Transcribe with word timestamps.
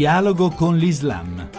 Dialogo 0.00 0.48
con 0.48 0.78
l'Islam. 0.78 1.50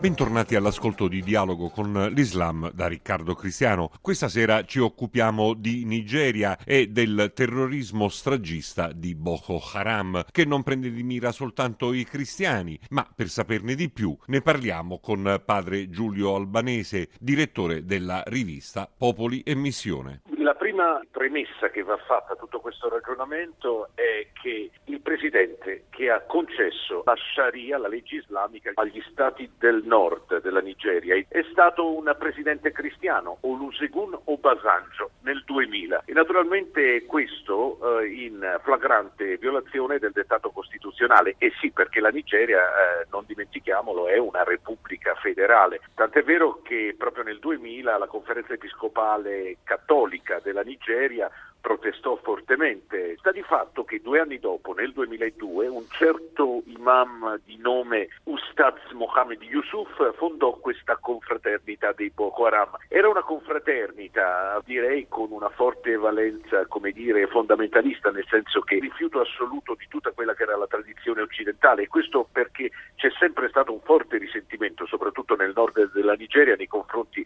Bentornati 0.00 0.54
all'ascolto 0.54 1.06
di 1.06 1.20
Dialogo 1.20 1.68
con 1.68 1.92
l'Islam 2.14 2.70
da 2.72 2.86
Riccardo 2.86 3.34
Cristiano. 3.34 3.90
Questa 4.00 4.30
sera 4.30 4.64
ci 4.64 4.78
occupiamo 4.78 5.52
di 5.52 5.84
Nigeria 5.84 6.56
e 6.64 6.86
del 6.86 7.32
terrorismo 7.34 8.08
stragista 8.08 8.90
di 8.92 9.14
Boko 9.14 9.60
Haram, 9.74 10.24
che 10.30 10.46
non 10.46 10.62
prende 10.62 10.90
di 10.90 11.02
mira 11.02 11.30
soltanto 11.30 11.92
i 11.92 12.04
cristiani, 12.04 12.80
ma 12.88 13.06
per 13.14 13.28
saperne 13.28 13.74
di 13.74 13.90
più 13.90 14.16
ne 14.28 14.40
parliamo 14.40 14.98
con 14.98 15.42
padre 15.44 15.90
Giulio 15.90 16.36
Albanese, 16.36 17.10
direttore 17.20 17.84
della 17.84 18.22
rivista 18.28 18.90
Popoli 18.96 19.42
e 19.42 19.54
Missione. 19.54 20.22
La 20.44 20.54
prima 20.54 21.00
premessa 21.10 21.70
che 21.70 21.82
va 21.82 21.96
fatta 21.96 22.34
a 22.34 22.36
tutto 22.36 22.60
questo 22.60 22.90
ragionamento 22.90 23.88
è 23.94 24.26
che 24.42 24.70
il 24.84 25.00
presidente 25.00 25.84
che 25.88 26.10
ha 26.10 26.20
concesso 26.20 27.02
la 27.06 27.16
Sharia, 27.16 27.78
la 27.78 27.88
legge 27.88 28.16
islamica, 28.16 28.72
agli 28.74 29.02
stati 29.10 29.50
del 29.56 29.80
nord 29.86 30.42
della 30.42 30.60
Nigeria 30.60 31.16
è 31.28 31.42
stato 31.50 31.96
un 31.96 32.14
presidente 32.18 32.72
cristiano, 32.72 33.38
Olusegun 33.40 34.18
Obasanjo, 34.24 35.12
nel 35.22 35.42
2000. 35.46 36.02
E 36.04 36.12
naturalmente 36.12 37.06
questo 37.06 38.00
eh, 38.00 38.08
in 38.08 38.60
flagrante 38.62 39.38
violazione 39.38 39.98
del 39.98 40.12
dettato 40.12 40.50
costituzionale. 40.50 41.36
E 41.38 41.52
sì, 41.58 41.70
perché 41.70 42.00
la 42.00 42.10
Nigeria, 42.10 42.60
eh, 42.60 43.06
non 43.10 43.24
dimentichiamolo, 43.26 44.08
è 44.08 44.18
una 44.18 44.44
repubblica 44.44 45.14
federale. 45.14 45.80
Tant'è 45.94 46.22
vero 46.22 46.60
che 46.62 46.94
proprio 46.98 47.24
nel 47.24 47.38
2000 47.38 47.96
la 47.96 48.06
conferenza 48.06 48.52
episcopale 48.52 49.56
cattolica 49.64 50.32
della 50.42 50.62
Nigeria 50.62 51.30
protestò 51.64 52.16
fortemente. 52.16 53.16
Sta 53.16 53.32
di 53.32 53.40
fatto 53.40 53.84
che 53.84 54.02
due 54.02 54.20
anni 54.20 54.38
dopo, 54.38 54.74
nel 54.74 54.92
2002, 54.92 55.66
un 55.66 55.86
certo 55.88 56.62
imam 56.66 57.40
di 57.42 57.56
nome 57.56 58.08
Ustaz 58.24 58.90
Mohammed 58.92 59.40
Yusuf 59.40 60.14
fondò 60.16 60.52
questa 60.56 60.98
confraternita 61.00 61.92
dei 61.92 62.10
Boko 62.10 62.44
Haram. 62.44 62.76
Era 62.86 63.08
una 63.08 63.22
confraternita, 63.22 64.60
direi, 64.62 65.06
con 65.08 65.32
una 65.32 65.48
forte 65.48 65.96
valenza, 65.96 66.66
come 66.66 66.90
dire, 66.90 67.26
fondamentalista, 67.28 68.10
nel 68.10 68.26
senso 68.28 68.60
che 68.60 68.78
rifiuto 68.78 69.20
assoluto 69.20 69.74
di 69.74 69.86
tutta 69.88 70.10
quella 70.10 70.34
che 70.34 70.42
era 70.42 70.58
la 70.58 70.66
tradizione 70.66 71.22
occidentale 71.22 71.84
e 71.84 71.88
questo 71.88 72.28
perché 72.30 72.72
c'è 72.96 73.08
sempre 73.18 73.48
stato 73.48 73.72
un 73.72 73.80
forte 73.80 74.18
risentimento, 74.18 74.84
soprattutto 74.84 75.34
nel 75.34 75.52
nord 75.54 75.92
della 75.94 76.12
Nigeria, 76.12 76.56
nei 76.56 76.68
confronti 76.68 77.24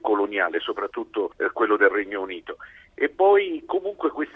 coloniale, 0.00 0.60
soprattutto 0.60 1.32
eh, 1.36 1.50
quello 1.52 1.76
del 1.76 1.90
Regno 1.90 2.20
Unito. 2.22 2.56
E 2.94 3.08
poi 3.08 3.64
comunque 3.66 4.10
questa 4.10 4.33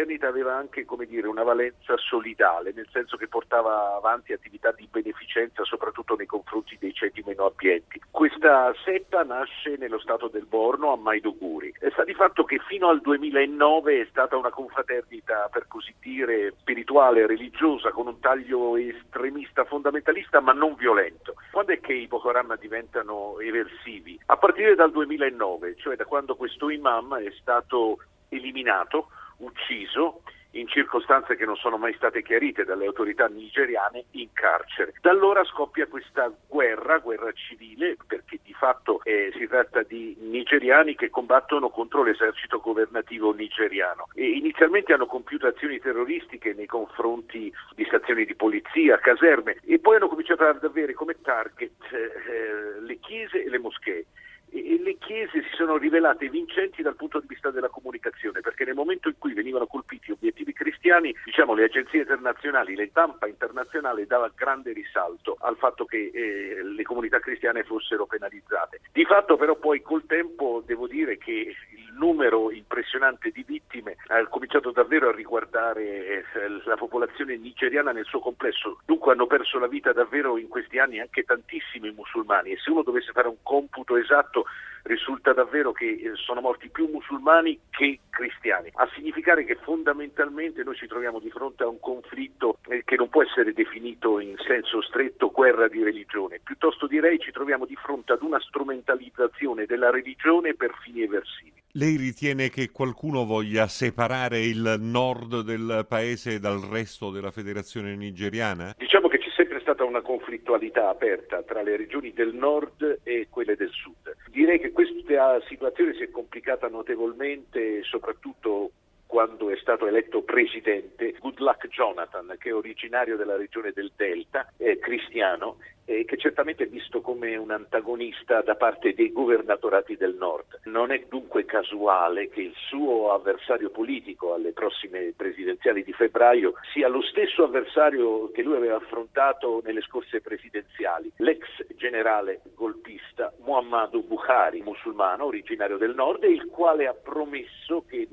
confraternita 0.00 0.28
aveva 0.28 0.56
anche 0.56 0.86
dire, 1.06 1.26
una 1.26 1.42
valenza 1.42 1.96
solidale, 1.96 2.72
nel 2.74 2.88
senso 2.90 3.16
che 3.16 3.28
portava 3.28 3.96
avanti 3.96 4.32
attività 4.32 4.72
di 4.72 4.88
beneficenza 4.90 5.64
soprattutto 5.64 6.14
nei 6.16 6.26
confronti 6.26 6.76
dei 6.78 6.92
ceti 6.92 7.22
meno 7.26 7.44
abbienti. 7.46 8.00
Questa 8.10 8.72
setta 8.84 9.22
nasce 9.22 9.76
nello 9.76 9.98
stato 9.98 10.28
del 10.28 10.46
Borno 10.46 10.92
a 10.92 10.96
Maiduguri. 10.96 11.74
E 11.80 11.90
sta 11.90 12.04
di 12.04 12.14
fatto 12.14 12.44
che 12.44 12.58
fino 12.66 12.88
al 12.88 13.00
2009 13.00 14.00
è 14.00 14.06
stata 14.10 14.36
una 14.36 14.50
confraternita 14.50 15.48
per 15.50 15.66
così 15.68 15.94
dire 16.00 16.54
spirituale, 16.58 17.26
religiosa, 17.26 17.90
con 17.90 18.06
un 18.06 18.20
taglio 18.20 18.76
estremista, 18.76 19.64
fondamentalista 19.64 20.40
ma 20.40 20.52
non 20.52 20.74
violento. 20.74 21.34
Quando 21.50 21.72
è 21.72 21.80
che 21.80 21.92
i 21.92 22.06
Boko 22.06 22.30
Haram 22.30 22.56
diventano 22.58 23.38
eversivi? 23.40 24.18
A 24.26 24.36
partire 24.36 24.74
dal 24.74 24.90
2009, 24.90 25.76
cioè 25.76 25.96
da 25.96 26.04
quando 26.04 26.36
questo 26.36 26.70
imam 26.70 27.16
è 27.16 27.30
stato 27.40 27.98
eliminato, 28.28 29.08
ucciso 29.40 30.22
in 30.52 30.66
circostanze 30.66 31.36
che 31.36 31.44
non 31.44 31.56
sono 31.56 31.76
mai 31.76 31.94
state 31.94 32.22
chiarite 32.22 32.64
dalle 32.64 32.86
autorità 32.86 33.26
nigeriane 33.26 34.06
in 34.12 34.32
carcere. 34.32 34.94
Da 35.00 35.10
allora 35.10 35.44
scoppia 35.44 35.86
questa 35.86 36.32
guerra, 36.48 36.98
guerra 36.98 37.30
civile, 37.32 37.96
perché 38.06 38.40
di 38.42 38.52
fatto 38.52 39.02
eh, 39.04 39.32
si 39.36 39.46
tratta 39.46 39.82
di 39.82 40.16
nigeriani 40.18 40.96
che 40.96 41.10
combattono 41.10 41.68
contro 41.68 42.02
l'esercito 42.02 42.58
governativo 42.58 43.32
nigeriano 43.32 44.08
e 44.14 44.28
inizialmente 44.30 44.92
hanno 44.92 45.06
compiuto 45.06 45.46
azioni 45.46 45.78
terroristiche 45.78 46.52
nei 46.52 46.66
confronti 46.66 47.52
di 47.74 47.84
stazioni 47.84 48.24
di 48.24 48.34
polizia, 48.34 48.98
caserme 48.98 49.58
e 49.64 49.78
poi 49.78 49.96
hanno 49.96 50.08
cominciato 50.08 50.44
ad 50.44 50.64
avere 50.64 50.94
come 50.94 51.16
target 51.22 51.72
eh, 51.92 51.96
eh 51.96 52.80
le 52.80 52.98
chiese 52.98 53.44
e 53.44 53.48
le 53.48 53.58
moschee 53.58 54.06
e 54.52 54.80
le 54.82 54.96
chiese 54.98 55.42
si 55.42 55.56
sono 55.56 55.76
rivelate 55.76 56.28
vincenti 56.28 56.82
dal 56.82 56.96
punto 56.96 57.20
di 57.20 57.26
vista 57.28 57.50
della 57.50 57.68
comunicazione, 57.68 58.40
perché 58.40 58.64
nel 58.64 58.74
momento 58.74 59.08
in 59.08 59.14
cui 59.18 59.32
venivano 59.32 59.66
colpiti 59.66 60.10
obiettivi 60.10 60.52
cristiani, 60.52 61.14
diciamo, 61.24 61.54
le 61.54 61.64
agenzie 61.64 62.00
internazionali, 62.00 62.74
le 62.74 62.88
stampa 62.88 63.26
internazionale 63.26 64.06
dava 64.06 64.30
grande 64.34 64.72
risalto 64.72 65.36
al 65.40 65.56
fatto 65.56 65.84
che 65.84 66.10
eh, 66.12 66.62
le 66.62 66.82
comunità 66.82 67.20
cristiane 67.20 67.64
fossero 67.64 68.06
penalizzate. 68.06 68.80
Di 68.92 69.04
fatto 69.04 69.36
però 69.36 69.56
poi 69.56 69.82
col 69.82 70.04
tempo 70.06 70.62
devo 70.66 70.86
dire 70.86 71.16
che 71.18 71.54
numero 72.00 72.50
impressionante 72.50 73.30
di 73.30 73.44
vittime 73.46 73.96
ha 74.06 74.26
cominciato 74.26 74.70
davvero 74.70 75.10
a 75.10 75.12
riguardare 75.12 75.82
eh, 75.82 76.24
la 76.64 76.76
popolazione 76.76 77.36
nigeriana 77.36 77.92
nel 77.92 78.06
suo 78.06 78.20
complesso. 78.20 78.80
Dunque 78.86 79.12
hanno 79.12 79.26
perso 79.26 79.58
la 79.58 79.68
vita 79.68 79.92
davvero 79.92 80.38
in 80.38 80.48
questi 80.48 80.78
anni 80.78 80.98
anche 80.98 81.24
tantissimi 81.24 81.92
musulmani 81.92 82.52
e 82.52 82.56
se 82.56 82.70
uno 82.70 82.82
dovesse 82.82 83.12
fare 83.12 83.28
un 83.28 83.42
computo 83.42 83.98
esatto 83.98 84.46
risulta 84.84 85.34
davvero 85.34 85.72
che 85.72 85.88
eh, 85.88 86.12
sono 86.14 86.40
morti 86.40 86.70
più 86.70 86.88
musulmani 86.90 87.58
che 87.70 88.00
cristiani, 88.08 88.70
a 88.74 88.88
significare 88.94 89.44
che 89.44 89.56
fondamentalmente 89.56 90.62
noi 90.62 90.76
ci 90.76 90.86
troviamo 90.86 91.18
di 91.18 91.30
fronte 91.30 91.64
a 91.64 91.68
un 91.68 91.80
conflitto 91.80 92.58
eh, 92.68 92.82
che 92.84 92.96
non 92.96 93.08
può 93.08 93.22
essere 93.22 93.52
definito 93.52 94.18
in 94.20 94.36
senso 94.46 94.80
stretto 94.80 95.30
guerra 95.30 95.68
di 95.68 95.82
religione, 95.82 96.40
piuttosto 96.42 96.86
direi 96.86 97.18
ci 97.18 97.30
troviamo 97.30 97.66
di 97.66 97.76
fronte 97.76 98.12
ad 98.12 98.22
una 98.22 98.40
strumentalizzazione 98.40 99.66
della 99.66 99.90
religione 99.90 100.54
per 100.54 100.72
fini 100.82 101.02
eversivi. 101.02 101.58
Lei 101.74 101.96
ritiene 101.96 102.48
che 102.48 102.72
qualcuno 102.72 103.24
voglia 103.24 103.68
separare 103.68 104.40
il 104.40 104.74
nord 104.80 105.42
del 105.42 105.86
paese 105.88 106.40
dal 106.40 106.58
resto 106.58 107.12
della 107.12 107.30
federazione 107.30 107.94
nigeriana? 107.94 108.74
Diciamo 108.76 109.06
che 109.06 109.18
c'è 109.18 109.30
sempre 109.36 109.60
stata 109.60 109.84
una 109.84 110.00
conflittualità 110.00 110.88
aperta 110.88 111.44
tra 111.44 111.62
le 111.62 111.76
regioni 111.76 112.12
del 112.12 112.34
nord 112.34 113.02
e 113.04 113.28
quelle 113.30 113.54
del 113.54 113.70
sud. 113.70 114.16
Direi 114.30 114.58
che 114.58 114.72
questa 114.72 115.40
situazione 115.46 115.94
si 115.94 116.02
è 116.02 116.10
complicata 116.10 116.66
notevolmente 116.66 117.84
soprattutto 117.84 118.72
quando 119.10 119.50
è 119.50 119.56
stato 119.56 119.88
eletto 119.88 120.22
presidente 120.22 121.16
Goodluck 121.18 121.66
Jonathan, 121.66 122.36
che 122.38 122.50
è 122.50 122.54
originario 122.54 123.16
della 123.16 123.36
regione 123.36 123.72
del 123.72 123.90
Delta, 123.96 124.52
è 124.56 124.78
cristiano 124.78 125.56
eh, 125.90 126.04
che 126.04 126.16
certamente 126.16 126.62
è 126.62 126.68
visto 126.68 127.00
come 127.00 127.34
un 127.34 127.50
antagonista 127.50 128.40
da 128.42 128.54
parte 128.54 128.94
dei 128.94 129.10
governatorati 129.10 129.96
del 129.96 130.14
nord. 130.14 130.60
Non 130.64 130.92
è 130.92 131.04
dunque 131.08 131.44
casuale 131.44 132.28
che 132.28 132.42
il 132.42 132.54
suo 132.68 133.12
avversario 133.12 133.70
politico 133.70 134.32
alle 134.32 134.52
prossime 134.52 135.12
presidenziali 135.16 135.82
di 135.82 135.92
febbraio 135.92 136.54
sia 136.72 136.86
lo 136.86 137.02
stesso 137.02 137.42
avversario 137.42 138.30
che 138.30 138.42
lui 138.42 138.54
aveva 138.54 138.76
affrontato 138.76 139.60
nelle 139.64 139.80
scorse 139.80 140.20
presidenziali, 140.20 141.10
l'ex 141.16 141.44
generale 141.74 142.42
golpista 142.54 143.32
Muhammadu 143.38 144.06
Buhari, 144.06 144.62
musulmano 144.62 145.24
originario 145.24 145.76
del 145.76 145.96
nord, 145.96 146.22
il 146.22 146.46
quale 146.46 146.86
ha 146.86 146.94
promesso 146.94 147.84
che 147.88 148.06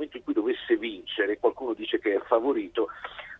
momento 0.00 0.16
in 0.16 0.24
cui 0.24 0.32
dovesse 0.32 0.76
vincere, 0.76 1.38
qualcuno 1.38 1.74
dice 1.74 1.98
che 1.98 2.14
è 2.14 2.20
favorito, 2.20 2.88